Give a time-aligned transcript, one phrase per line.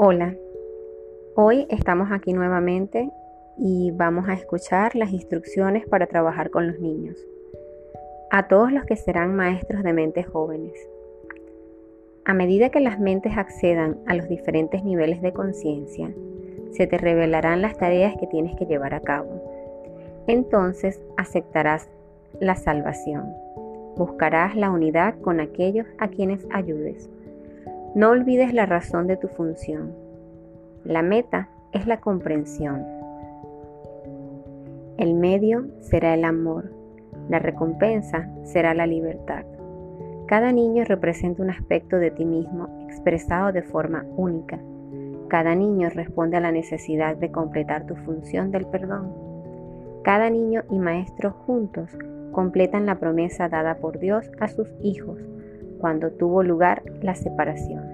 [0.00, 0.36] Hola,
[1.34, 3.10] hoy estamos aquí nuevamente
[3.56, 7.16] y vamos a escuchar las instrucciones para trabajar con los niños.
[8.30, 10.72] A todos los que serán maestros de mentes jóvenes.
[12.24, 16.14] A medida que las mentes accedan a los diferentes niveles de conciencia,
[16.70, 19.42] se te revelarán las tareas que tienes que llevar a cabo.
[20.28, 21.90] Entonces aceptarás
[22.38, 23.34] la salvación.
[23.96, 27.10] Buscarás la unidad con aquellos a quienes ayudes.
[27.98, 29.92] No olvides la razón de tu función.
[30.84, 32.86] La meta es la comprensión.
[34.98, 36.70] El medio será el amor.
[37.28, 39.44] La recompensa será la libertad.
[40.28, 44.60] Cada niño representa un aspecto de ti mismo expresado de forma única.
[45.26, 49.12] Cada niño responde a la necesidad de completar tu función del perdón.
[50.04, 51.90] Cada niño y maestro juntos
[52.30, 55.18] completan la promesa dada por Dios a sus hijos
[55.78, 57.87] cuando tuvo lugar la separación.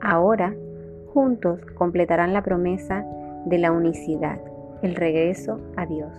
[0.00, 0.54] Ahora,
[1.12, 3.04] juntos completarán la promesa
[3.44, 4.40] de la unicidad,
[4.82, 6.12] el regreso a Dios.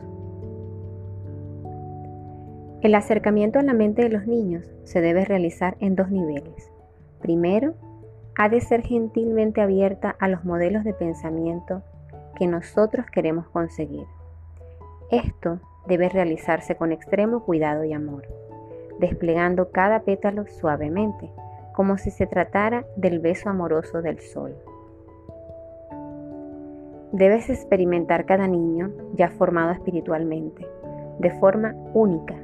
[2.81, 6.71] El acercamiento a la mente de los niños se debe realizar en dos niveles.
[7.21, 7.75] Primero,
[8.35, 11.83] ha de ser gentilmente abierta a los modelos de pensamiento
[12.35, 14.05] que nosotros queremos conseguir.
[15.11, 18.23] Esto debe realizarse con extremo cuidado y amor
[19.01, 21.29] desplegando cada pétalo suavemente,
[21.81, 24.53] como si se tratara del beso amoroso del sol.
[27.11, 30.63] Debes experimentar cada niño ya formado espiritualmente,
[31.17, 32.35] de forma única.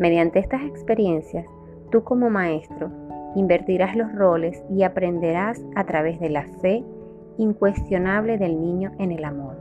[0.00, 1.46] Mediante estas experiencias,
[1.92, 2.90] tú como maestro
[3.36, 6.82] invertirás los roles y aprenderás a través de la fe
[7.38, 9.56] incuestionable del niño en el amor.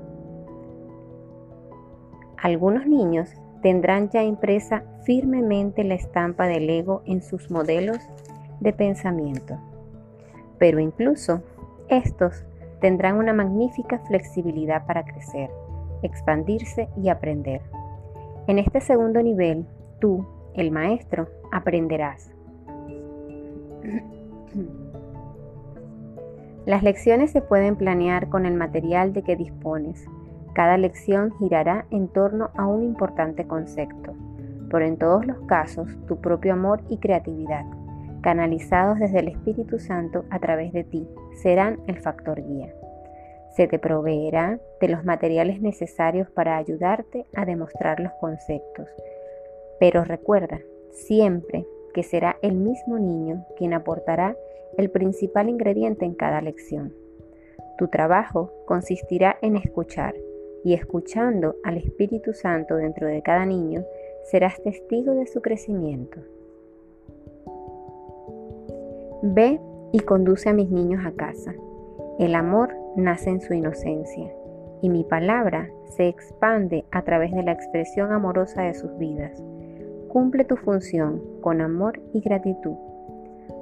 [2.38, 3.30] Algunos niños
[3.62, 8.00] tendrán ya impresa firmemente la estampa del ego en sus modelos
[8.64, 9.58] de pensamiento.
[10.58, 11.42] Pero incluso
[11.90, 12.44] estos
[12.80, 15.50] tendrán una magnífica flexibilidad para crecer,
[16.02, 17.62] expandirse y aprender.
[18.48, 19.66] En este segundo nivel,
[20.00, 22.32] tú, el maestro, aprenderás.
[26.66, 30.06] Las lecciones se pueden planear con el material de que dispones,
[30.54, 34.14] cada lección girará en torno a un importante concepto,
[34.70, 37.66] pero en todos los casos tu propio amor y creatividad,
[38.24, 41.08] canalizados desde el Espíritu Santo a través de ti,
[41.44, 42.74] serán el factor guía.
[43.56, 48.88] Se te proveerá de los materiales necesarios para ayudarte a demostrar los conceptos.
[49.80, 50.60] Pero recuerda
[50.92, 54.36] siempre que será el mismo niño quien aportará
[54.78, 56.96] el principal ingrediente en cada lección.
[57.78, 60.16] Tu trabajo consistirá en escuchar
[60.64, 63.84] y escuchando al Espíritu Santo dentro de cada niño,
[64.24, 66.22] serás testigo de su crecimiento.
[69.26, 69.58] Ve
[69.94, 71.54] y conduce a mis niños a casa.
[72.20, 74.30] El amor nace en su inocencia
[74.82, 79.42] y mi palabra se expande a través de la expresión amorosa de sus vidas.
[80.10, 82.76] Cumple tu función con amor y gratitud.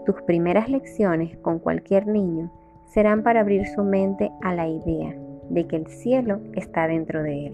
[0.08, 2.52] Tus primeras lecciones con cualquier niño
[2.88, 5.16] serán para abrir su mente a la idea
[5.52, 7.54] de que el cielo está dentro de él.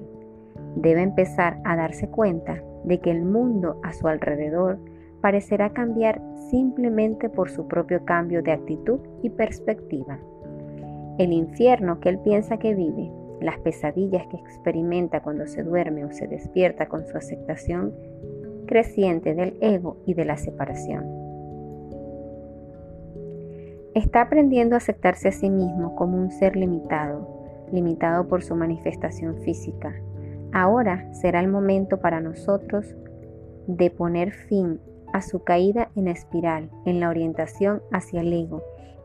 [0.78, 4.80] Debe empezar a darse cuenta de que el mundo a su alrededor
[5.22, 10.20] parecerá cambiar simplemente por su propio cambio de actitud y perspectiva.
[11.18, 13.12] El infierno que él piensa que vive,
[13.42, 17.94] las pesadillas que experimenta cuando se duerme o se despierta con su aceptación
[18.68, 21.06] creciente del ego y de la separación.
[23.96, 27.28] Está aprendiendo a aceptarse a sí mismo como un ser limitado,
[27.72, 29.96] limitado por su manifestación física.
[30.54, 32.96] Ahora será el momento para nosotros
[33.66, 34.80] de poner fin
[35.14, 38.64] a su caída en espiral, en la orientación hacia el ego,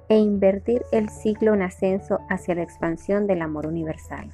[0.08, 4.30] e invertir el ciclo en ascenso hacia la expansión del amor universal.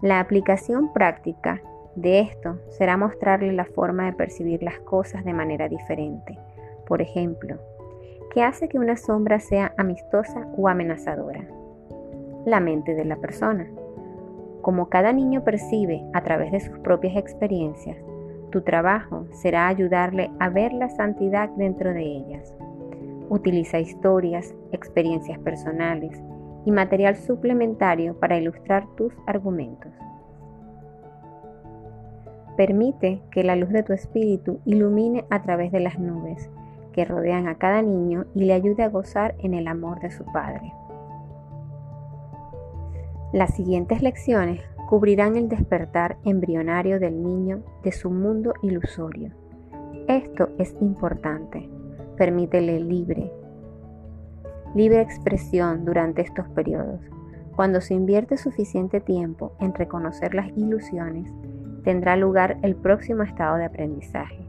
[0.00, 1.60] La aplicación práctica
[1.96, 6.38] de esto será mostrarle la forma de percibir las cosas de manera diferente.
[6.86, 7.58] Por ejemplo,
[8.32, 11.46] ¿qué hace que una sombra sea amistosa o amenazadora?
[12.44, 13.66] la mente de la persona.
[14.62, 17.96] Como cada niño percibe a través de sus propias experiencias,
[18.54, 22.54] tu trabajo será ayudarle a ver la santidad dentro de ellas.
[23.28, 26.22] Utiliza historias, experiencias personales
[26.64, 29.90] y material suplementario para ilustrar tus argumentos.
[32.56, 36.48] Permite que la luz de tu espíritu ilumine a través de las nubes
[36.92, 40.24] que rodean a cada niño y le ayude a gozar en el amor de su
[40.26, 40.72] Padre.
[43.32, 49.32] Las siguientes lecciones cubrirán el despertar embrionario del niño de su mundo ilusorio.
[50.08, 51.68] Esto es importante.
[52.16, 53.32] Permítele libre
[54.74, 57.00] libre expresión durante estos periodos.
[57.54, 61.30] Cuando se invierte suficiente tiempo en reconocer las ilusiones,
[61.84, 64.44] tendrá lugar el próximo estado de aprendizaje.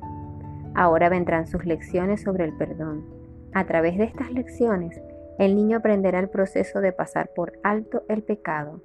[0.73, 3.05] Ahora vendrán sus lecciones sobre el perdón.
[3.53, 4.99] A través de estas lecciones,
[5.37, 8.81] el niño aprenderá el proceso de pasar por alto el pecado.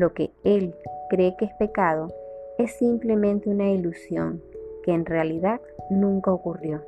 [0.00, 0.74] Lo que él
[1.10, 2.08] cree que es pecado
[2.56, 4.42] es simplemente una ilusión
[4.82, 5.60] que en realidad
[5.90, 6.80] nunca ocurrió.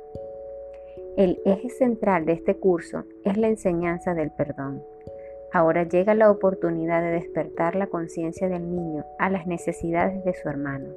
[1.15, 4.81] El eje central de este curso es la enseñanza del perdón.
[5.51, 10.49] Ahora llega la oportunidad de despertar la conciencia del niño a las necesidades de su
[10.49, 10.89] hermano.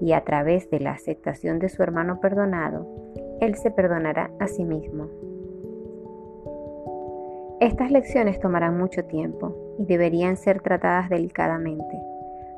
[0.00, 2.86] Y a través de la aceptación de su hermano perdonado,
[3.42, 5.10] él se perdonará a sí mismo.
[7.60, 12.00] Estas lecciones tomarán mucho tiempo y deberían ser tratadas delicadamente.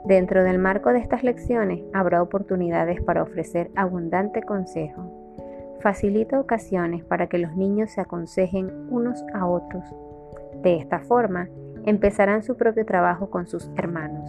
[0.05, 5.13] Dentro del marco de estas lecciones habrá oportunidades para ofrecer abundante consejo.
[5.81, 9.85] Facilita ocasiones para que los niños se aconsejen unos a otros
[10.63, 11.49] de esta forma,
[11.85, 14.29] empezarán su propio trabajo con sus hermanos.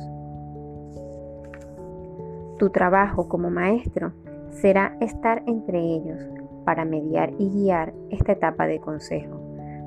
[2.58, 4.12] Tu trabajo como maestro
[4.50, 6.22] será estar entre ellos
[6.66, 9.40] para mediar y guiar esta etapa de consejo,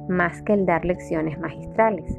[0.08, 2.18] más que el dar lecciones magistrales.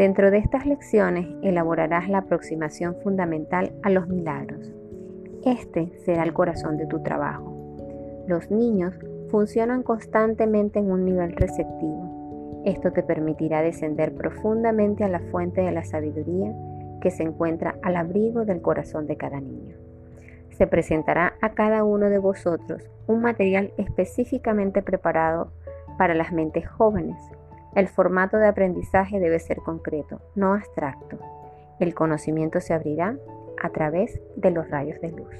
[0.00, 4.72] Dentro de estas lecciones elaborarás la aproximación fundamental a los milagros.
[5.44, 8.24] Este será el corazón de tu trabajo.
[8.26, 8.94] Los niños
[9.30, 12.10] funcionan constantemente en un nivel receptivo
[12.64, 16.52] esto te permitirá descender profundamente a la fuente de la sabiduría
[17.00, 19.76] que se encuentra al abrigo del corazón de cada niño.
[20.50, 25.52] Se presentará a cada uno de vosotros un material específicamente preparado
[25.96, 27.16] para las mentes jóvenes.
[27.74, 31.18] El formato de aprendizaje debe ser concreto, no abstracto.
[31.78, 33.16] El conocimiento se abrirá
[33.62, 35.34] a través de los rayos de luz.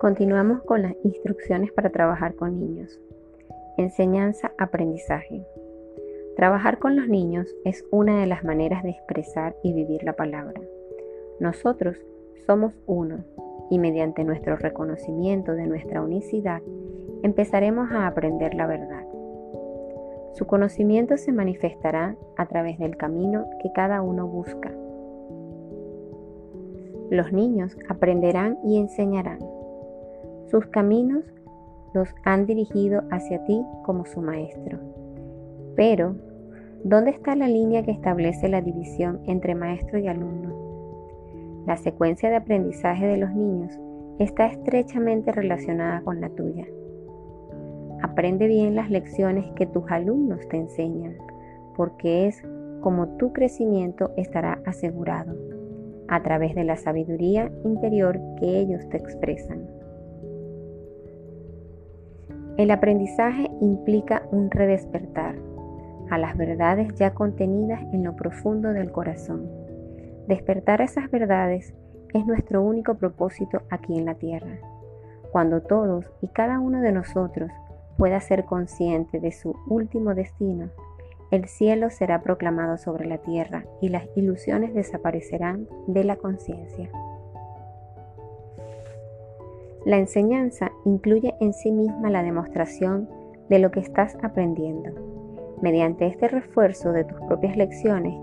[0.00, 2.98] Continuamos con las instrucciones para trabajar con niños.
[3.76, 5.44] Enseñanza, aprendizaje.
[6.36, 10.60] Trabajar con los niños es una de las maneras de expresar y vivir la palabra.
[11.40, 11.96] Nosotros
[12.46, 13.24] somos uno
[13.70, 16.62] y mediante nuestro reconocimiento de nuestra unicidad
[17.22, 19.04] empezaremos a aprender la verdad.
[20.34, 24.70] Su conocimiento se manifestará a través del camino que cada uno busca.
[27.10, 29.38] Los niños aprenderán y enseñarán
[30.50, 31.24] sus caminos
[31.92, 34.78] los han dirigido hacia ti como su maestro.
[35.74, 36.14] Pero,
[36.88, 41.64] ¿dónde está la línea que establece la división entre maestro y alumno?
[41.66, 43.76] La secuencia de aprendizaje de los niños
[44.20, 46.64] está estrechamente relacionada con la tuya.
[48.02, 51.16] Aprende bien las lecciones que tus alumnos te enseñan,
[51.76, 52.40] porque es
[52.82, 55.34] como tu crecimiento estará asegurado,
[56.06, 59.66] a través de la sabiduría interior que ellos te expresan.
[62.58, 65.34] El aprendizaje implica un redespertar
[66.10, 69.48] a las verdades ya contenidas en lo profundo del corazón.
[70.26, 71.74] Despertar esas verdades
[72.14, 74.58] es nuestro único propósito aquí en la tierra.
[75.30, 77.50] Cuando todos y cada uno de nosotros
[77.96, 80.70] pueda ser consciente de su último destino,
[81.30, 86.88] el cielo será proclamado sobre la tierra y las ilusiones desaparecerán de la conciencia.
[89.84, 93.08] La enseñanza incluye en sí misma la demostración
[93.48, 95.15] de lo que estás aprendiendo.
[95.62, 98.14] Mediante este refuerzo de tus propias lecciones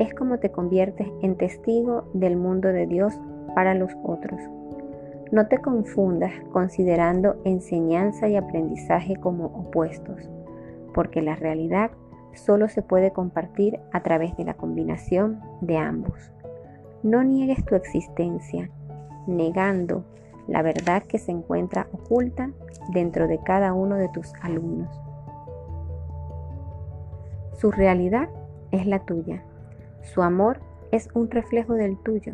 [0.00, 3.14] es como te conviertes en testigo del mundo de Dios
[3.54, 4.40] para los otros.
[5.30, 10.28] No te confundas considerando enseñanza y aprendizaje como opuestos,
[10.92, 11.92] porque la realidad
[12.34, 16.32] solo se puede compartir a través de la combinación de ambos.
[17.02, 18.70] No niegues tu existencia,
[19.26, 20.04] negando
[20.48, 22.50] la verdad que se encuentra oculta
[22.92, 24.88] dentro de cada uno de tus alumnos.
[27.60, 28.30] Su realidad
[28.72, 29.42] es la tuya.
[30.00, 30.60] Su amor
[30.92, 32.32] es un reflejo del tuyo.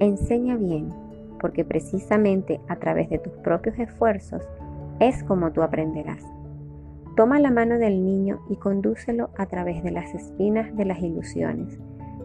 [0.00, 0.92] Enseña bien,
[1.40, 4.46] porque precisamente a través de tus propios esfuerzos
[4.98, 6.22] es como tú aprenderás.
[7.16, 11.78] Toma la mano del niño y condúcelo a través de las espinas de las ilusiones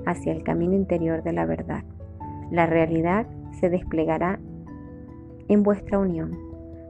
[0.05, 1.85] hacia el camino interior de la verdad.
[2.51, 3.27] La realidad
[3.61, 4.41] se desplegará
[5.47, 6.37] en vuestra unión,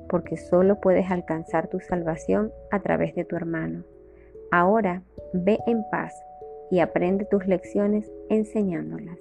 [0.10, 3.84] porque solo puedes alcanzar tu salvación a través de tu hermano.
[4.52, 5.04] Ahora
[5.34, 6.14] ve en paz
[6.72, 9.20] y aprende tus lecciones enseñándolas.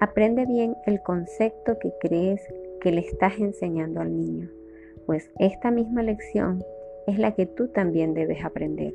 [0.00, 2.40] Aprende bien el concepto que crees
[2.80, 4.48] que le estás enseñando al niño,
[5.06, 6.62] pues esta misma lección
[7.06, 8.94] es la que tú también debes aprender.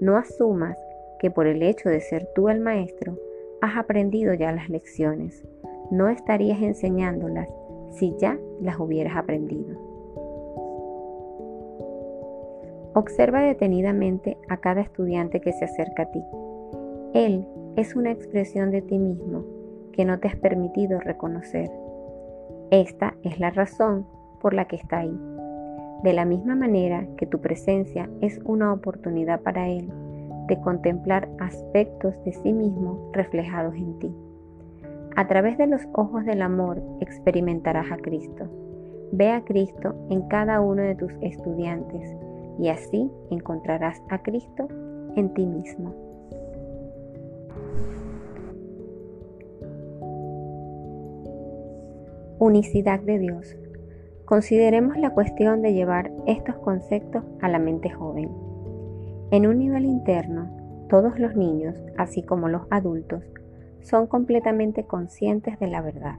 [0.00, 0.78] No asumas
[1.18, 3.18] que por el hecho de ser tú el maestro,
[3.60, 5.44] has aprendido ya las lecciones.
[5.90, 7.48] No estarías enseñándolas
[7.92, 9.87] si ya las hubieras aprendido.
[12.94, 16.22] Observa detenidamente a cada estudiante que se acerca a ti.
[17.14, 19.44] Él es una expresión de ti mismo
[19.92, 21.70] que no te has permitido reconocer.
[22.70, 24.06] Esta es la razón
[24.40, 25.18] por la que está ahí.
[26.02, 29.90] De la misma manera que tu presencia es una oportunidad para Él
[30.46, 34.14] de contemplar aspectos de sí mismo reflejados en ti.
[35.16, 38.48] A través de los ojos del amor experimentarás a Cristo.
[39.12, 42.16] Ve a Cristo en cada uno de tus estudiantes
[42.58, 44.68] y así encontrarás a Cristo
[45.16, 45.94] en ti mismo.
[52.38, 53.56] Unicidad de Dios.
[54.24, 58.30] Consideremos la cuestión de llevar estos conceptos a la mente joven.
[59.30, 60.48] En un nivel interno,
[60.88, 63.24] todos los niños, así como los adultos,
[63.82, 66.18] son completamente conscientes de la verdad.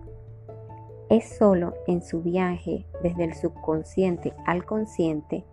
[1.09, 5.45] Es solo en su viaje desde el subconsciente al consciente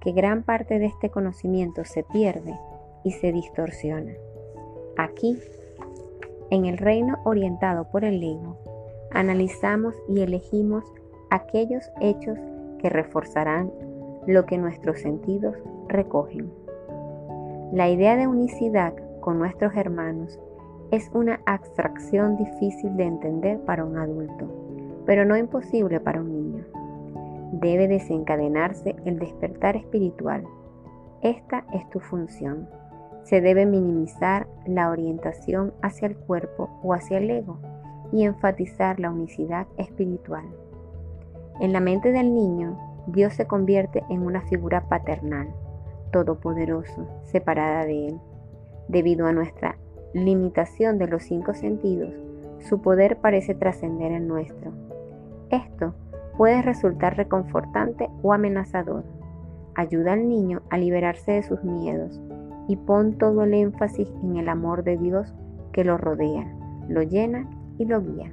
[0.00, 2.58] que gran parte de este conocimiento se pierde
[3.04, 4.12] y se distorsiona.
[4.96, 5.38] Aquí,
[6.50, 8.56] en el reino orientado por el ego,
[9.12, 10.84] analizamos y elegimos
[11.30, 12.38] aquellos hechos
[12.80, 13.70] que reforzarán
[14.26, 15.56] lo que nuestros sentidos
[15.88, 16.50] recogen.
[17.72, 20.38] La idea de unicidad con nuestros hermanos
[20.90, 24.46] es una abstracción difícil de entender para un adulto,
[25.06, 26.64] pero no imposible para un niño.
[27.52, 30.44] Debe desencadenarse el despertar espiritual.
[31.22, 32.68] Esta es tu función.
[33.24, 37.58] Se debe minimizar la orientación hacia el cuerpo o hacia el ego
[38.12, 40.44] y enfatizar la unicidad espiritual.
[41.60, 45.48] En la mente del niño, Dios se convierte en una figura paternal
[46.12, 48.20] todopoderoso, separada de Él.
[48.88, 49.76] Debido a nuestra
[50.12, 52.12] limitación de los cinco sentidos,
[52.60, 54.72] su poder parece trascender el nuestro.
[55.50, 55.94] Esto
[56.40, 59.04] puede resultar reconfortante o amenazador.
[59.74, 62.18] Ayuda al niño a liberarse de sus miedos
[62.66, 65.34] y pon todo el énfasis en el amor de Dios
[65.74, 66.50] que lo rodea,
[66.88, 68.32] lo llena y lo guía.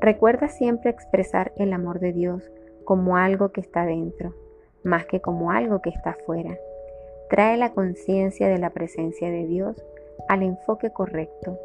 [0.00, 2.48] Recuerda siempre expresar el amor de Dios
[2.84, 4.36] como algo que está dentro,
[4.84, 6.56] más que como algo que está fuera.
[7.28, 9.84] Trae la conciencia de la presencia de Dios
[10.28, 11.58] al enfoque correcto.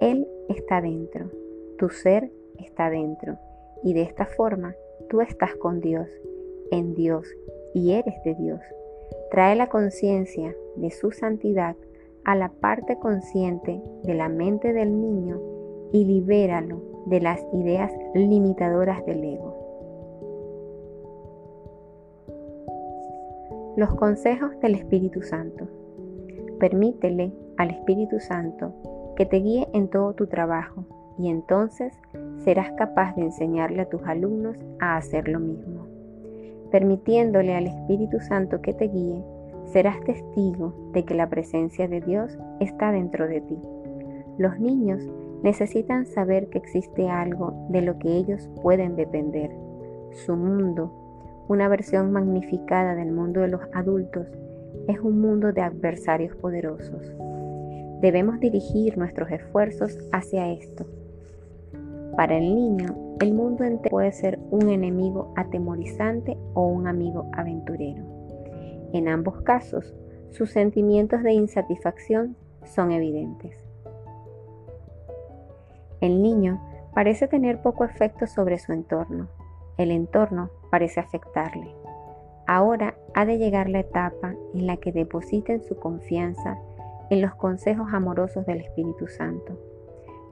[0.00, 1.32] Él está dentro,
[1.78, 2.30] tu ser
[2.62, 3.38] está dentro
[3.82, 4.74] y de esta forma
[5.08, 6.08] tú estás con Dios,
[6.70, 7.26] en Dios
[7.74, 8.60] y eres de Dios.
[9.30, 11.76] Trae la conciencia de su santidad
[12.24, 15.40] a la parte consciente de la mente del niño
[15.92, 19.62] y libéralo de las ideas limitadoras del ego.
[23.76, 25.66] Los consejos del Espíritu Santo.
[26.60, 28.72] Permítele al Espíritu Santo
[29.16, 30.84] que te guíe en todo tu trabajo
[31.18, 31.92] y entonces
[32.44, 35.86] serás capaz de enseñarle a tus alumnos a hacer lo mismo.
[36.70, 39.22] Permitiéndole al Espíritu Santo que te guíe,
[39.66, 43.58] serás testigo de que la presencia de Dios está dentro de ti.
[44.38, 45.02] Los niños
[45.42, 49.50] necesitan saber que existe algo de lo que ellos pueden depender,
[50.12, 50.92] su mundo,
[51.48, 54.26] una versión magnificada del mundo de los adultos
[54.88, 57.14] es un mundo de adversarios poderosos.
[58.00, 60.86] Debemos dirigir nuestros esfuerzos hacia esto.
[62.16, 68.04] Para el niño, el mundo entero puede ser un enemigo atemorizante o un amigo aventurero.
[68.92, 69.94] En ambos casos,
[70.30, 73.56] sus sentimientos de insatisfacción son evidentes.
[76.00, 76.60] El niño
[76.94, 79.28] parece tener poco efecto sobre su entorno.
[79.78, 81.74] El entorno parece afectarle.
[82.46, 86.58] Ahora ha de llegar la etapa en la que depositen su confianza
[87.08, 89.58] en los consejos amorosos del Espíritu Santo.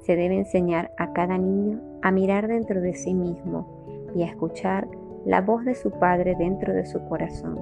[0.02, 4.88] Se debe enseñar a cada niño a mirar dentro de sí mismo y a escuchar
[5.24, 7.58] la voz de su Padre dentro de su corazón.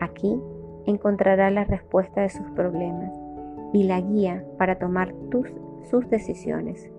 [0.00, 0.40] Aquí
[0.86, 3.12] encontrará la respuesta de sus problemas
[3.72, 5.14] y la guía para tomar
[5.90, 6.90] sus decisiones.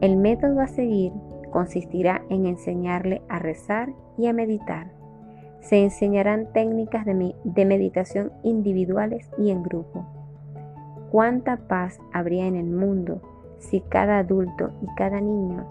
[0.00, 1.12] El método a seguir
[1.50, 4.92] consistirá en enseñarle a rezar y a meditar.
[5.60, 10.06] Se enseñarán técnicas de, de, meditación individuales y en grupo.
[11.10, 13.20] ¿Cuánta paz habría en el mundo
[13.58, 15.66] si cada adulto y cada niño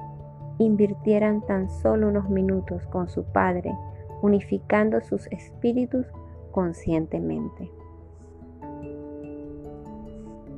[0.60, 3.76] invirtieran tan solo unos minutos con su Padre,
[4.22, 6.06] unificando sus espíritus
[6.52, 7.72] conscientemente?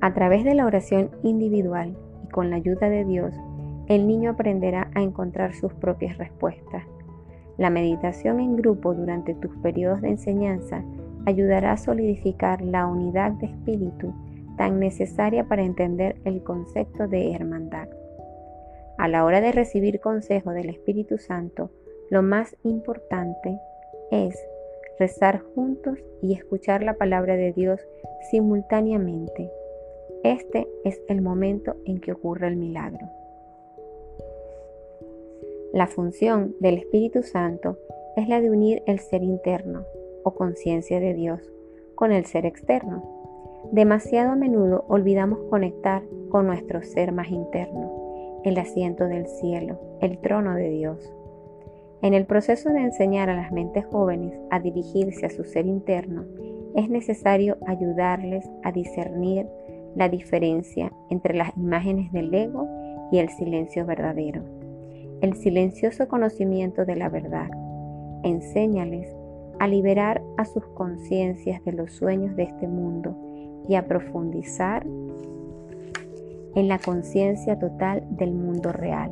[0.02, 3.34] A través de la oración individual y con la ayuda de Dios,
[3.88, 6.84] el niño aprenderá a encontrar sus propias respuestas.
[7.58, 10.84] La meditación en grupo durante tus periodos de enseñanza
[11.26, 14.14] ayudará a solidificar la unidad de espíritu
[14.60, 17.88] tan necesaria para entender el concepto de hermandad.
[18.98, 21.72] A la hora de recibir consejo del Espíritu Santo,
[22.10, 23.58] lo más importante
[24.12, 24.38] es
[25.00, 27.80] rezar juntos y escuchar la palabra de Dios
[28.32, 29.50] simultáneamente.
[30.26, 33.08] Este es el momento en que ocurre el milagro.
[35.72, 37.78] La función del Espíritu Santo
[38.18, 39.86] es la de unir el ser interno
[40.26, 41.50] o conciencia de Dios
[41.96, 43.19] con el ser externo.
[43.72, 50.18] Demasiado a menudo olvidamos conectar con nuestro ser más interno, el asiento del cielo, el
[50.18, 51.14] trono de Dios.
[52.02, 56.26] En el proceso de enseñar a las mentes jóvenes a dirigirse a su ser interno,
[56.76, 59.48] es necesario ayudarles a discernir
[59.96, 62.68] la diferencia entre las imágenes del ego
[63.12, 64.42] y el silencio verdadero.
[65.22, 67.52] El silencioso conocimiento de la verdad.
[68.24, 69.14] Enséñales
[69.60, 73.29] a liberar a sus conciencias de los sueños de este mundo
[73.70, 74.84] y a profundizar
[76.56, 79.12] en la conciencia total del mundo real.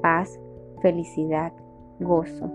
[0.00, 0.38] Paz,
[0.80, 1.52] felicidad,
[1.98, 2.48] gozo.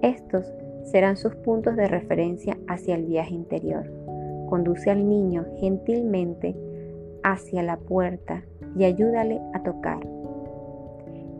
[0.00, 0.50] Estos
[0.84, 3.84] serán sus puntos de referencia hacia el viaje interior.
[4.48, 6.56] Conduce al niño gentilmente
[7.22, 8.42] hacia la puerta
[8.78, 10.00] y ayúdale a tocar.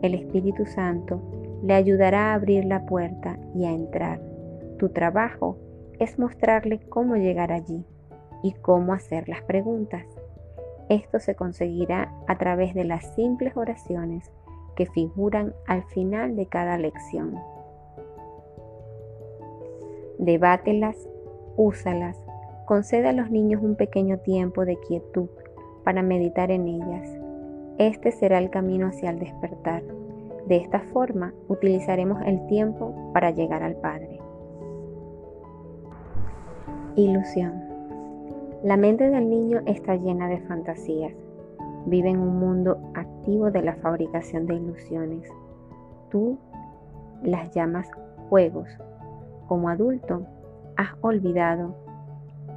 [0.03, 1.21] El Espíritu Santo
[1.63, 4.21] le ayudará a abrir la puerta y a entrar.
[4.77, 5.57] Tu trabajo
[5.97, 7.83] es mostrarle cómo llegar allí
[8.43, 10.05] y cómo hacer las preguntas.
[10.89, 14.31] Esto se conseguirá a través de las simples oraciones
[14.75, 17.35] que figuran al final de cada lección.
[20.17, 20.95] Debátelas,
[21.57, 22.17] úsalas,
[22.65, 25.29] concede a los niños un pequeño tiempo de quietud
[25.83, 27.09] para meditar en ellas.
[27.77, 29.83] Este será el camino hacia el despertar.
[30.47, 34.19] De esta forma utilizaremos el tiempo para llegar al Padre.
[36.95, 37.66] Ilusión.
[38.67, 41.13] La mente del niño está llena de fantasías
[41.85, 45.23] vive en un mundo activo de la fabricación de ilusiones.
[46.11, 46.37] Tú
[47.23, 47.89] las llamas
[48.27, 48.67] juegos.
[49.47, 50.23] Como adulto,
[50.75, 51.77] has olvidado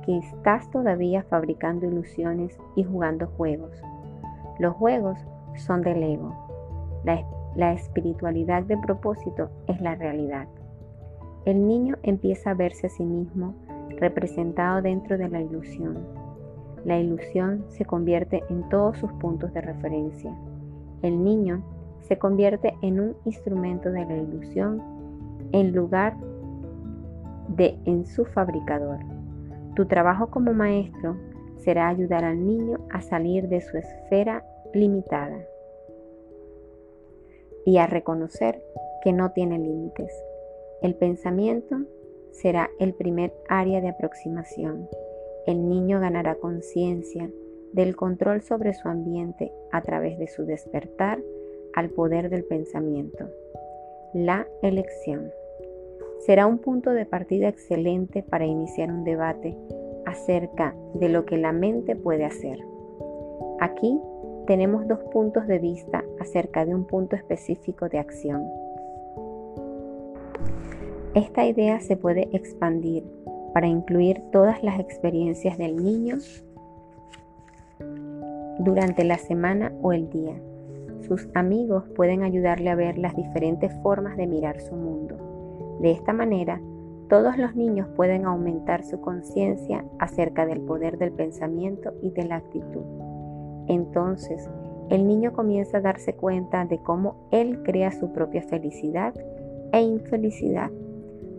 [0.05, 3.81] que estás todavía fabricando ilusiones y jugando juegos.
[4.59, 5.17] Los juegos
[5.55, 6.35] son del ego.
[7.05, 10.49] La, la espiritualidad de propósito es la realidad.
[11.45, 13.55] El niño empieza a verse a sí mismo
[13.99, 16.21] representado dentro de la ilusión
[16.85, 20.35] la ilusión se convierte en todos sus puntos de referencia.
[21.03, 21.63] El niño
[22.01, 24.83] se convierte en un instrumento de la ilusión
[25.53, 26.17] en lugar
[27.49, 28.99] de en su fabricador.
[29.77, 31.17] Tu trabajo como maestro
[31.59, 35.39] será ayudar al niño a salir de su esfera limitada
[37.67, 38.63] y a reconocer
[39.05, 40.11] que no tiene límites.
[40.81, 41.77] El pensamiento
[42.33, 44.89] será el primer área de aproximación
[45.47, 47.31] el niño ganará conciencia
[47.73, 51.21] del control sobre su ambiente a través de su despertar
[51.75, 53.29] al poder del pensamiento.
[54.13, 55.31] La elección
[56.21, 59.57] será un punto de partida excelente para iniciar un debate
[60.05, 62.59] acerca de lo que la mente puede hacer.
[63.61, 63.99] Aquí
[64.47, 68.47] tenemos dos puntos de vista acerca de un punto específico de acción.
[71.15, 73.05] Esta idea se puede expandir
[73.53, 76.19] para incluir todas las experiencias del niño
[78.61, 80.41] durante la semana o el día.
[81.01, 85.79] Sus amigos pueden ayudarle a ver las diferentes formas de mirar su mundo.
[85.81, 86.61] De esta manera,
[87.09, 92.37] todos los niños pueden aumentar su conciencia acerca del poder del pensamiento y de la
[92.37, 92.85] actitud.
[93.67, 94.49] Entonces,
[94.91, 99.13] el niño comienza a darse cuenta de cómo él crea su propia felicidad
[99.73, 100.71] e infelicidad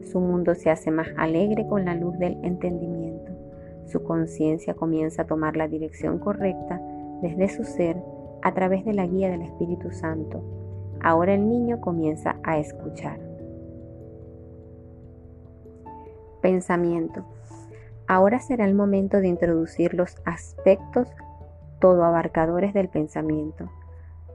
[0.03, 3.31] su mundo se hace más alegre con la luz del entendimiento.
[3.85, 6.81] Su conciencia comienza a tomar la dirección correcta
[7.21, 7.97] desde su ser
[8.41, 10.41] a través de la guía del Espíritu Santo.
[11.01, 13.19] Ahora el niño comienza a escuchar.
[16.41, 17.25] Pensamiento.
[18.07, 21.07] Ahora será el momento de introducir los aspectos
[21.79, 23.69] todo abarcadores del pensamiento.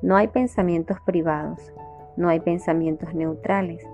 [0.03, 1.73] No hay pensamientos privados,
[2.17, 3.87] no hay pensamientos neutrales,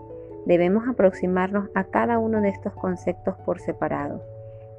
[0.46, 4.22] Debemos aproximarnos a cada uno de estos conceptos por separado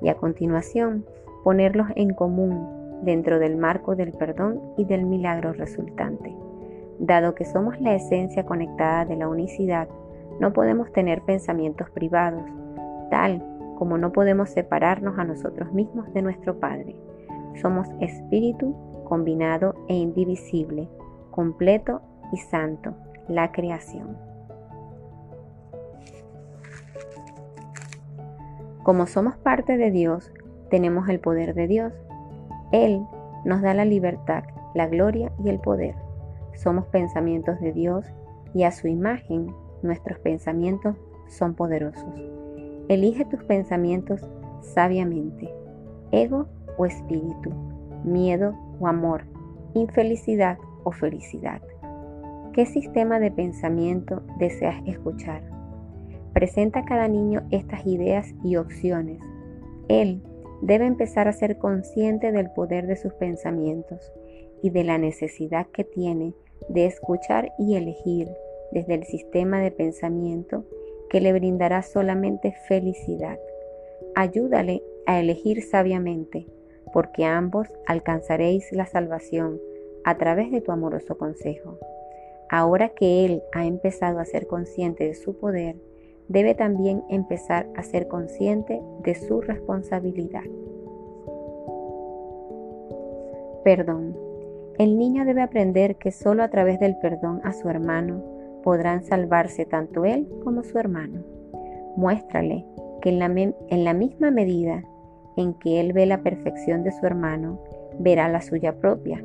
[0.01, 1.05] y a continuación
[1.43, 6.35] ponerlos en común dentro del marco del perdón y del milagro resultante.
[6.99, 9.87] Dado que somos la esencia conectada de la unicidad,
[10.39, 12.43] no podemos tener pensamientos privados,
[13.09, 13.43] tal
[13.77, 16.95] como no podemos separarnos a nosotros mismos de nuestro Padre.
[17.61, 20.89] Somos espíritu combinado e indivisible,
[21.31, 22.93] completo y santo,
[23.27, 24.32] la creación.
[28.83, 30.33] Como somos parte de Dios,
[30.69, 31.93] tenemos el poder de Dios.
[32.73, 33.01] Él
[33.45, 34.43] nos da la libertad,
[34.75, 35.95] la gloria y el poder.
[36.53, 38.05] Somos pensamientos de Dios
[38.53, 42.13] y a su imagen nuestros pensamientos son poderosos.
[42.89, 44.21] Elige tus pensamientos
[44.61, 45.49] sabiamente,
[46.11, 47.51] ego o espíritu,
[48.03, 49.23] miedo o amor,
[49.73, 51.61] infelicidad o felicidad.
[52.51, 55.41] ¿Qué sistema de pensamiento deseas escuchar?
[56.33, 59.21] Presenta a cada niño estas ideas y opciones.
[59.87, 60.21] Él
[60.61, 64.11] debe empezar a ser consciente del poder de sus pensamientos
[64.61, 66.33] y de la necesidad que tiene
[66.69, 68.29] de escuchar y elegir
[68.71, 70.65] desde el sistema de pensamiento
[71.09, 73.37] que le brindará solamente felicidad.
[74.15, 76.47] Ayúdale a elegir sabiamente,
[76.91, 79.59] porque ambos alcanzaréis la salvación
[80.03, 81.77] a través de tu amoroso consejo.
[82.49, 85.75] Ahora que Él ha empezado a ser consciente de su poder,
[86.27, 90.43] debe también empezar a ser consciente de su responsabilidad.
[93.63, 94.15] Perdón.
[94.77, 98.23] El niño debe aprender que solo a través del perdón a su hermano
[98.63, 101.21] podrán salvarse tanto él como su hermano.
[101.95, 102.65] Muéstrale
[103.01, 104.83] que en la, en la misma medida
[105.37, 107.59] en que él ve la perfección de su hermano,
[107.99, 109.23] verá la suya propia.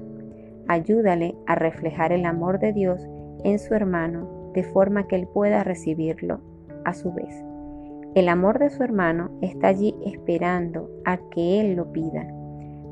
[0.66, 3.08] Ayúdale a reflejar el amor de Dios
[3.44, 6.40] en su hermano de forma que él pueda recibirlo
[6.88, 7.44] a su vez.
[8.14, 12.26] El amor de su hermano está allí esperando a que él lo pida.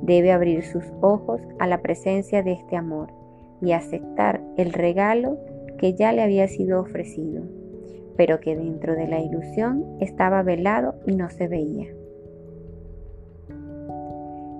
[0.03, 3.13] Debe abrir sus ojos a la presencia de este amor
[3.61, 5.39] y aceptar el regalo
[5.79, 7.43] que ya le había sido ofrecido,
[8.17, 11.89] pero que dentro de la ilusión estaba velado y no se veía.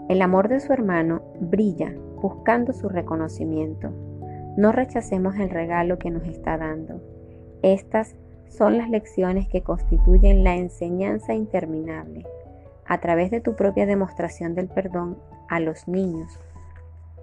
[0.09, 3.91] El amor de su hermano brilla buscando su reconocimiento.
[4.57, 7.01] No rechacemos el regalo que nos está dando.
[7.63, 8.17] Estas
[8.49, 12.27] son las lecciones que constituyen la enseñanza interminable.
[12.87, 16.39] A través de tu propia demostración del perdón a los niños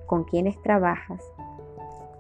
[0.05, 1.23] con quienes trabajas,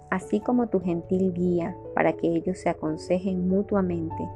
[0.09, 4.29] así como tu gentil guía para que ellos se aconsejen mutuamente,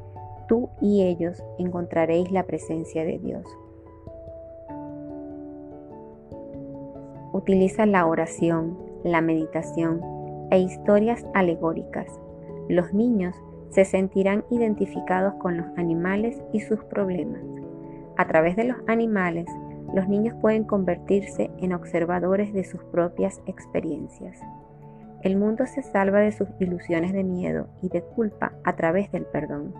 [0.47, 3.45] tú y ellos encontraréis la presencia de Dios.
[7.33, 10.01] Utiliza la oración, la meditación
[10.49, 12.07] e historias alegóricas.
[12.67, 13.35] Los niños
[13.69, 17.41] se sentirán identificados con los animales y sus problemas.
[18.17, 19.45] A través de los animales,
[19.93, 24.39] los niños pueden convertirse en observadores de sus propias experiencias.
[25.21, 29.25] El mundo se salva de sus ilusiones de miedo y de culpa a través del
[29.25, 29.73] perdón.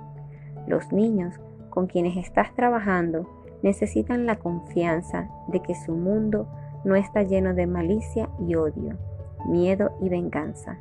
[0.67, 3.29] Los niños con quienes estás trabajando
[3.61, 6.47] necesitan la confianza de que su mundo
[6.83, 8.97] no está lleno de malicia y odio,
[9.47, 10.79] miedo y venganza.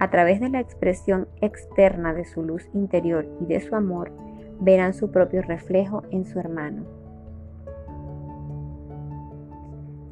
[0.00, 4.12] A través de la expresión externa de su luz interior y de su amor,
[4.60, 6.84] verán su propio reflejo en su hermano.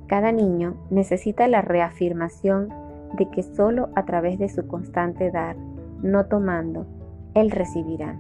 [0.08, 2.68] Cada niño necesita la reafirmación
[3.16, 5.56] de que solo a través de su constante dar,
[6.02, 6.86] no tomando,
[7.34, 8.16] Él recibirá.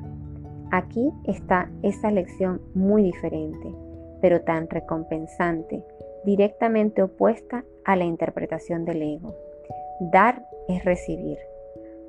[0.72, 3.72] Aquí está esa lección muy diferente,
[4.20, 5.84] pero tan recompensante,
[6.24, 9.34] directamente opuesta a la interpretación del ego.
[10.00, 11.38] Dar es recibir.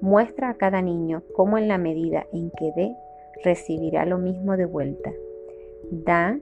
[0.02, 2.96] Muestra a cada niño cómo en la medida en que dé,
[3.44, 5.12] recibirá lo mismo de vuelta.
[5.92, 6.40] Da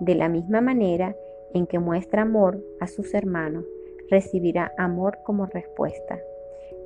[0.00, 1.14] de la misma manera
[1.52, 3.64] en que muestra amor a sus hermanos,
[4.10, 6.18] recibirá amor como respuesta.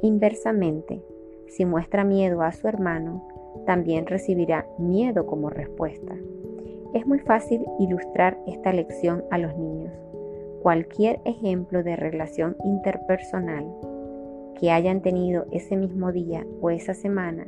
[0.02, 1.02] Inversamente,
[1.48, 3.26] si muestra miedo a su hermano,
[3.66, 6.14] también recibirá miedo como respuesta.
[6.94, 9.92] Es muy fácil ilustrar esta lección a los niños.
[10.62, 13.66] Cualquier ejemplo de relación interpersonal
[14.58, 17.46] que hayan tenido ese mismo día o esa semana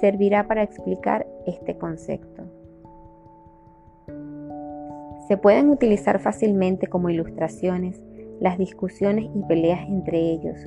[0.00, 2.44] servirá para explicar este concepto.
[5.28, 8.02] Se pueden utilizar fácilmente como ilustraciones
[8.40, 10.58] las discusiones y peleas entre ellos,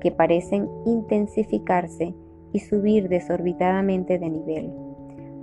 [0.00, 2.14] que parecen intensificarse
[2.52, 4.72] y subir desorbitadamente de nivel.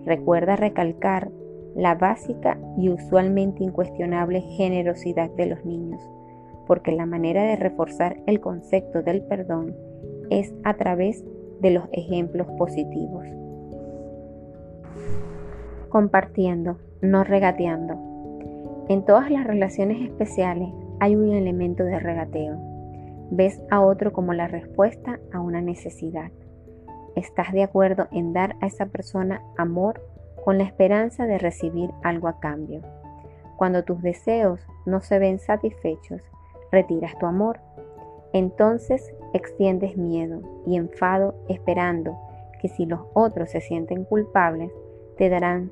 [0.05, 1.29] Recuerda recalcar
[1.75, 6.01] la básica y usualmente incuestionable generosidad de los niños,
[6.67, 9.75] porque la manera de reforzar el concepto del perdón
[10.29, 11.23] es a través
[11.61, 13.25] de los ejemplos positivos.
[15.89, 17.95] Compartiendo, no regateando.
[18.89, 22.57] En todas las relaciones especiales hay un elemento de regateo.
[23.31, 26.31] Ves a otro como la respuesta a una necesidad.
[27.15, 30.01] Estás de acuerdo en dar a esa persona amor
[30.43, 32.81] con la esperanza de recibir algo a cambio.
[33.57, 36.21] Cuando tus deseos no se ven satisfechos,
[36.75, 37.59] retiras tu amor.
[38.33, 42.17] Entonces extiendes miedo y enfado esperando
[42.61, 44.71] que si los otros se sienten culpables,
[45.17, 45.71] te darán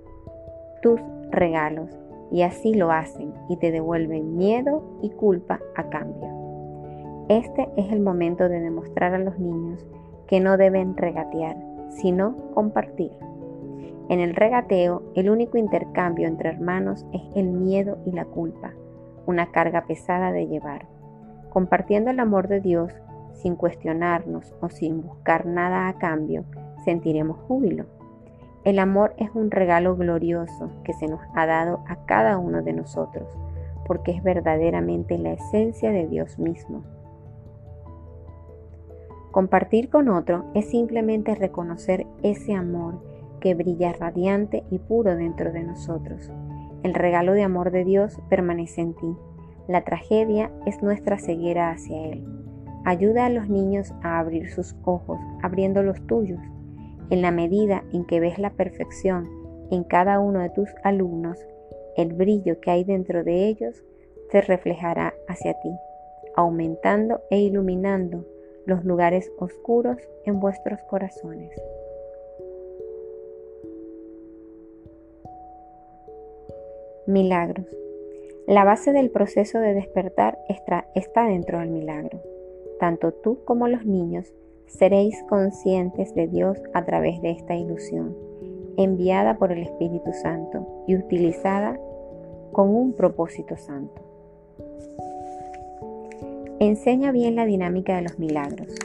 [0.81, 1.89] tus regalos
[2.31, 6.29] y así lo hacen y te devuelven miedo y culpa a cambio.
[7.27, 9.85] Este es el momento de demostrar a los niños
[10.27, 11.57] que no deben regatear,
[11.89, 13.11] sino compartir.
[14.09, 18.73] En el regateo, el único intercambio entre hermanos es el miedo y la culpa,
[19.25, 20.92] una carga pesada de llevar.
[21.53, 22.91] Compartiendo el amor de Dios,
[23.35, 26.45] sin cuestionarnos o sin buscar nada a cambio,
[26.83, 27.85] sentiremos júbilo.
[28.63, 32.73] El amor es un regalo glorioso que se nos ha dado a cada uno de
[32.73, 33.27] nosotros,
[33.85, 36.83] porque es verdaderamente la esencia de Dios mismo.
[39.29, 42.95] Compartir con otro es simplemente reconocer ese amor
[43.41, 46.31] que brilla radiante y puro dentro de nosotros.
[46.81, 49.15] El regalo de amor de Dios permanece en ti.
[49.67, 52.25] La tragedia es nuestra ceguera hacia Él.
[52.85, 56.41] Ayuda a los niños a abrir sus ojos, abriendo los tuyos.
[57.09, 59.29] En la medida en que ves la perfección
[59.71, 61.37] en cada uno de tus alumnos,
[61.95, 63.83] el brillo que hay dentro de ellos
[64.31, 65.71] se reflejará hacia ti,
[66.35, 68.25] aumentando e iluminando
[68.65, 71.51] los lugares oscuros en vuestros corazones.
[77.05, 77.82] Milagros.
[78.47, 82.21] La base del proceso de despertar está, dentro del milagro.
[82.77, 84.33] Tanto tú como los niños
[84.67, 88.17] seréis conscientes de Dios a través de esta ilusión,
[88.75, 91.79] enviada por el Espíritu Santo y utilizada
[92.51, 94.01] con un propósito santo.
[96.59, 98.75] Enseña bien la dinámica de los milagros.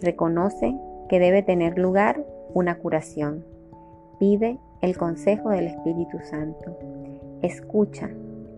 [0.00, 0.76] Reconoce
[1.08, 3.44] que debe tener lugar una curación.
[4.20, 6.78] Pide el consejo del Espíritu Santo.
[7.42, 8.10] Escucha.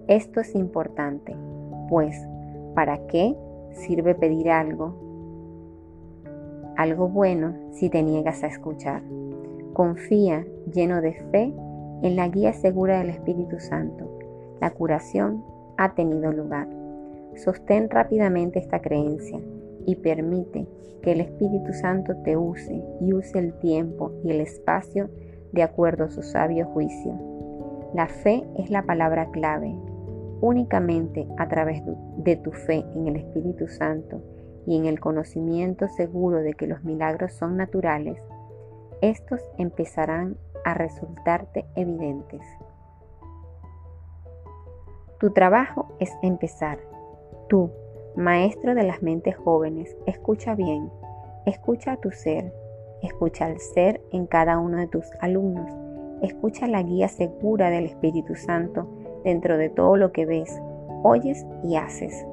[0.09, 1.37] Esto es importante,
[1.89, 2.17] pues
[2.75, 3.37] ¿para qué
[3.73, 5.07] sirve pedir algo
[6.77, 9.03] algo bueno si te niegas a escuchar.
[9.73, 11.53] Confía lleno de fe
[12.03, 14.19] en la guía segura del Espíritu Santo.
[14.61, 15.43] La curación
[15.79, 16.69] ha tenido lugar.
[17.35, 19.41] Sostén rápidamente esta creencia
[19.87, 20.67] y permite
[21.03, 25.09] que el Espíritu Santo te use y use el tiempo y el espacio
[25.53, 27.15] de acuerdo a su sabio juicio.
[27.95, 29.75] La fe es la palabra clave.
[30.41, 31.83] Únicamente a través
[32.19, 34.23] de tu fe en el Espíritu Santo
[34.67, 38.21] y en el conocimiento seguro de que los milagros son naturales,
[39.01, 42.43] estos empezarán a resultarte evidentes.
[45.21, 46.79] Tu trabajo es empezar.
[47.49, 47.71] Tú,
[48.17, 50.91] maestro de las mentes jóvenes, escucha bien,
[51.47, 52.53] escucha a tu ser,
[53.03, 55.71] escucha al ser en cada uno de tus alumnos,
[56.23, 58.89] escucha la guía segura del Espíritu Santo
[59.27, 60.63] dentro de todo lo que ves,
[61.03, 62.25] oyes y haces.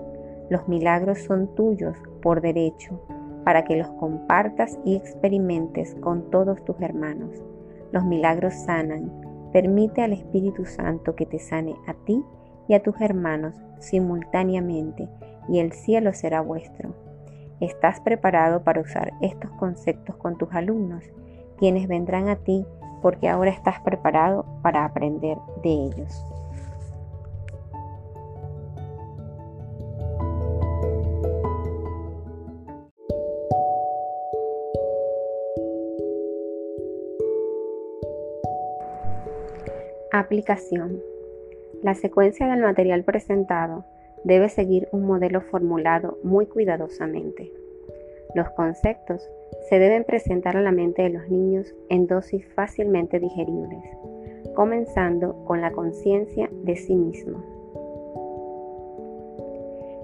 [0.49, 3.01] Los milagros son tuyos por derecho,
[3.43, 7.43] para que los compartas y experimentes con todos tus hermanos.
[7.91, 9.12] Los milagros sanan.
[9.51, 12.23] Permite al Espíritu Santo que te sane a ti
[12.67, 15.10] y a tus hermanos simultáneamente,
[15.49, 16.93] y el cielo será vuestro.
[17.60, 21.03] ¿Estás preparado para usar estos conceptos con tus alumnos,
[21.58, 22.65] quienes vendrán a ti
[23.01, 26.33] porque ahora estás preparado para aprender de ellos?
[40.15, 41.02] Aplicación.
[41.82, 43.84] La secuencia del material presentado
[44.23, 47.52] debe seguir un modelo formulado muy cuidadosamente.
[48.36, 49.28] Los conceptos
[49.67, 53.84] se deben presentar a la mente de los niños en dosis fácilmente digeribles,
[54.54, 57.43] comenzando con la conciencia de sí mismo.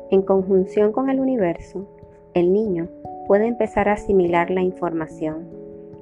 [0.09, 1.87] En conjunción con el universo,
[2.33, 2.87] el niño
[3.27, 5.47] puede empezar a asimilar la información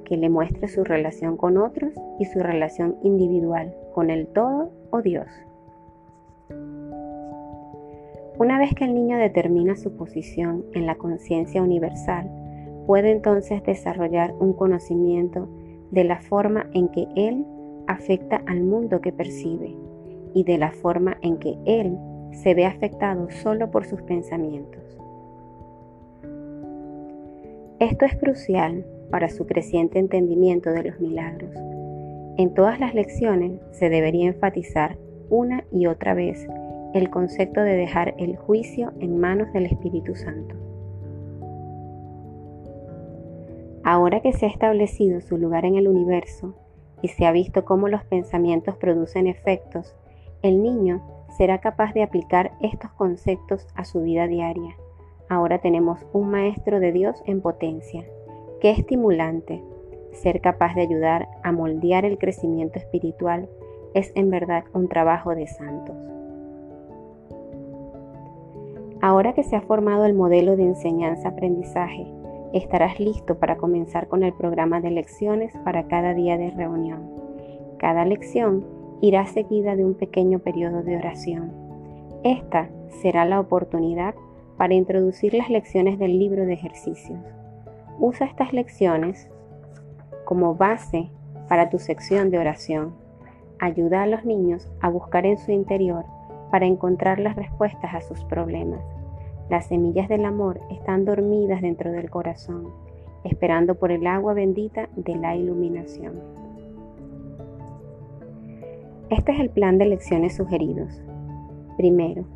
[0.06, 5.02] que le muestre su relación con otros y su relación individual con el todo o
[5.02, 5.26] Dios.
[8.38, 12.30] Una vez que el niño determina su posición en la conciencia universal,
[12.86, 15.48] puede entonces desarrollar un conocimiento
[15.90, 17.44] de la forma en que él
[17.88, 19.74] afecta al mundo que percibe
[20.32, 21.98] y de la forma en que él
[22.30, 24.96] se ve afectado solo por sus pensamientos.
[27.80, 31.67] Esto es crucial para su creciente entendimiento de los milagros.
[32.38, 34.96] En todas las lecciones se debería enfatizar
[35.28, 36.46] una y otra vez
[36.94, 40.54] el concepto de dejar el juicio en manos del Espíritu Santo.
[43.82, 46.54] Ahora que se ha establecido su lugar en el universo
[47.02, 49.96] y se ha visto cómo los pensamientos producen efectos,
[50.42, 51.02] el niño
[51.36, 54.76] será capaz de aplicar estos conceptos a su vida diaria.
[55.28, 58.04] Ahora tenemos un Maestro de Dios en potencia,
[58.60, 59.60] Qué estimulante
[60.22, 63.48] ser capaz de ayudar a moldear el crecimiento espiritual
[63.94, 65.96] es en verdad un trabajo de santos.
[69.00, 72.06] Ahora que se ha formado el modelo de enseñanza-aprendizaje,
[72.52, 77.08] estarás listo para comenzar con el programa de lecciones para cada día de reunión.
[77.78, 78.64] Cada lección
[79.00, 81.52] irá seguida de un pequeño periodo de oración.
[82.24, 82.68] Esta
[83.00, 84.14] será la oportunidad
[84.56, 87.20] para introducir las lecciones del libro de ejercicios.
[88.00, 89.30] Usa estas lecciones
[90.28, 91.08] como base
[91.48, 92.92] para tu sección de oración.
[93.58, 96.04] Ayuda a los niños a buscar en su interior
[96.50, 98.80] para encontrar las respuestas a sus problemas.
[99.48, 102.68] Las semillas del amor están dormidas dentro del corazón,
[103.24, 106.20] esperando por el agua bendita de la iluminación.
[109.08, 111.02] Este es el plan de lecciones sugeridos.
[111.78, 112.26] Primero,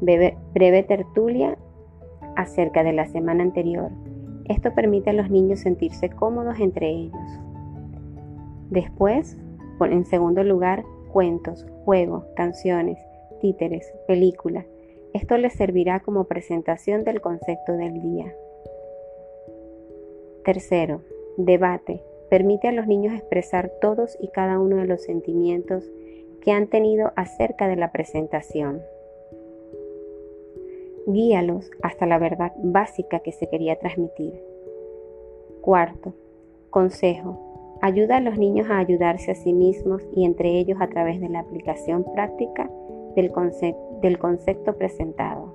[0.00, 1.58] breve, tertulia
[2.36, 3.90] acerca de la semana anterior.
[4.50, 7.40] Esto permite a los niños sentirse cómodos entre ellos.
[8.68, 9.38] Después,
[9.80, 12.98] en segundo lugar, cuentos, juegos, canciones,
[13.40, 14.66] títeres, películas.
[15.14, 18.34] Esto les servirá como presentación del concepto del día.
[20.44, 21.02] Tercero,
[21.36, 22.02] debate.
[22.28, 25.88] Permite a los niños expresar todos y cada uno de los sentimientos
[26.40, 28.82] que han tenido acerca de la presentación.
[31.06, 34.42] Guíalos hasta la verdad básica que se quería transmitir.
[35.60, 36.14] Cuarto,
[36.70, 37.78] consejo.
[37.82, 41.28] Ayuda a los niños a ayudarse a sí mismos y entre ellos a través de
[41.28, 42.70] la aplicación práctica
[43.16, 45.54] del, concepto presentado.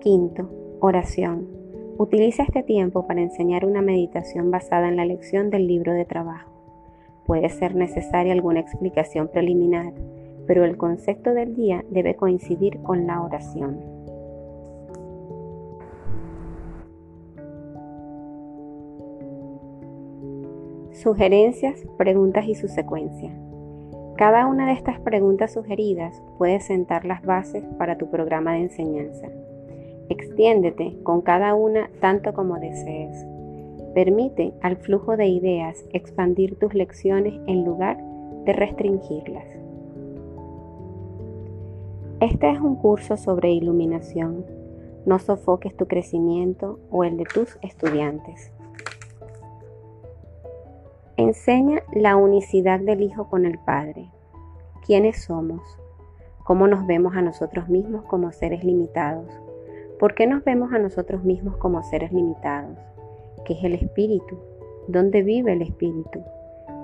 [0.00, 1.48] Quinto, oración.
[1.96, 6.50] Utiliza este tiempo para enseñar una meditación basada en la lección del libro de trabajo.
[7.26, 9.94] Puede ser necesaria alguna explicación preliminar,
[10.46, 13.80] pero el concepto del día debe coincidir con la oración.
[20.92, 23.30] Sugerencias, preguntas y su secuencia.
[24.16, 29.28] Cada una de estas preguntas sugeridas puede sentar las bases para tu programa de enseñanza.
[30.08, 33.26] Extiéndete con cada una tanto como desees.
[33.92, 37.98] Permite al flujo de ideas expandir tus lecciones en lugar
[38.44, 39.53] de restringirlas.
[42.24, 44.46] Este es un curso sobre iluminación.
[45.04, 48.50] No sofoques tu crecimiento o el de tus estudiantes.
[51.18, 54.08] Enseña la unicidad del Hijo con el Padre.
[54.86, 55.60] ¿Quiénes somos?
[56.44, 59.30] ¿Cómo nos vemos a nosotros mismos como seres limitados?
[59.98, 62.78] ¿Por qué nos vemos a nosotros mismos como seres limitados?
[63.44, 64.38] ¿Qué es el Espíritu?
[64.88, 66.22] ¿Dónde vive el Espíritu?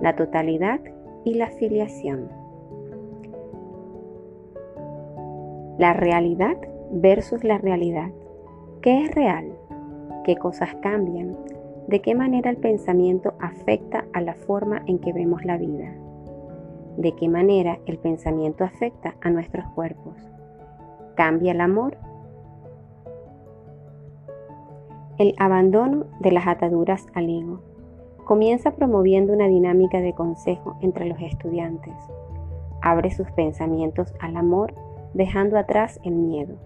[0.03, 0.81] La totalidad
[1.25, 2.29] y la filiación.
[5.81, 6.59] La realidad
[6.93, 8.11] versus la realidad.
[8.83, 9.47] ¿Qué es real?
[10.25, 11.39] ¿Qué cosas cambian?
[11.87, 15.93] de qué manera el pensamiento afecta a la forma en que vemos la vida,
[16.99, 20.15] de qué manera el pensamiento afecta a nuestros cuerpos.
[21.17, 21.97] ¿Cambia el amor?
[25.17, 27.63] El abandono de las ataduras al ego
[28.27, 31.95] comienza promoviendo una dinámica de consejo entre los estudiantes.
[32.83, 34.75] Abre sus pensamientos al amor
[35.15, 36.57] dejando atrás el miedo.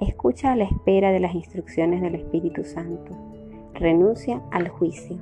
[0.00, 3.16] Escucha a la espera de las instrucciones del Espíritu Santo
[3.80, 5.16] renuncia al juicio.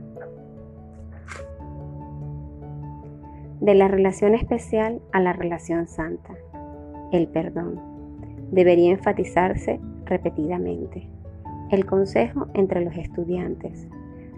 [3.60, 6.34] De la relación especial a la relación santa,
[7.12, 7.80] el perdón.
[8.50, 11.08] Debería enfatizarse repetidamente.
[11.70, 13.88] El consejo entre los estudiantes.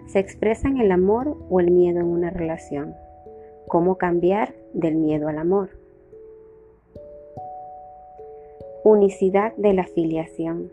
[0.05, 2.93] Se expresa en el amor o el miedo en una relación.
[3.67, 5.80] ¿Cómo cambiar del miedo al amor?
[8.83, 10.71] Unicidad de la filiación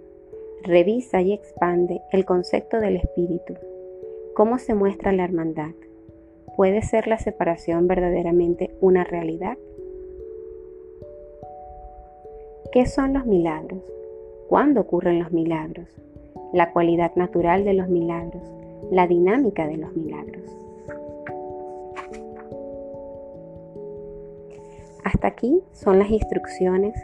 [0.63, 3.55] Revisa y expande el concepto del espíritu.
[4.35, 5.73] ¿Cómo se muestra la hermandad?
[6.57, 9.59] ¿Puede ser la separación verdaderamente una realidad?
[12.73, 13.83] ¿Qué son los milagros?
[14.49, 15.89] ¿Cuándo ocurren los milagros?
[16.55, 18.43] La cualidad natural de los milagros,
[18.91, 20.45] la dinámica de los milagros.
[25.05, 26.95] Hasta aquí son las instrucciones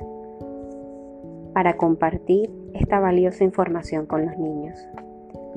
[1.54, 4.76] para compartir esta valiosa información con los niños.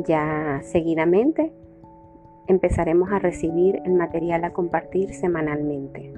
[0.08, 1.52] Ya seguidamente
[2.48, 6.14] empezaremos a recibir el material a compartir semanalmente.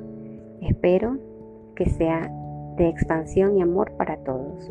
[0.62, 1.18] Espero
[1.76, 2.30] que sea
[2.76, 4.70] de expansión y amor para todos.